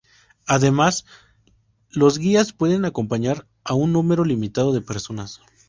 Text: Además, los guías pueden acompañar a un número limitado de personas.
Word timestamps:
Además, 0.47 1.05
los 1.91 2.17
guías 2.17 2.53
pueden 2.53 2.85
acompañar 2.85 3.45
a 3.63 3.75
un 3.75 3.93
número 3.93 4.25
limitado 4.25 4.73
de 4.73 4.81
personas. 4.81 5.41